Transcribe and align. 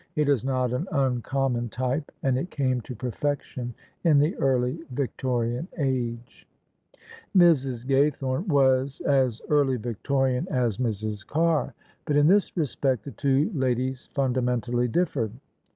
It 0.15 0.27
is 0.29 0.43
not 0.43 0.73
an 0.73 0.87
uncommon 0.91 1.69
type: 1.69 2.11
and 2.23 2.35
It 2.35 2.49
came 2.49 2.81
to 2.81 2.95
perfection 2.95 3.75
in 4.03 4.17
the 4.17 4.35
early 4.37 4.79
Victorian 4.89 5.67
age. 5.77 6.47
Mrs. 7.37 7.85
Gaythome 7.85 8.47
was 8.47 9.01
as 9.01 9.43
early 9.49 9.77
Victorian 9.77 10.47
as 10.49 10.79
Mrs. 10.79 11.23
Carr; 11.27 11.61
OF 11.61 11.67
ISABEL 11.67 11.75
CARNABY 11.75 12.03
but 12.05 12.15
in 12.15 12.27
this 12.27 12.57
respect 12.57 13.05
the 13.05 13.11
two 13.11 13.51
ladies 13.53 14.07
fundamentally 14.11 14.87
differed. 14.87 15.33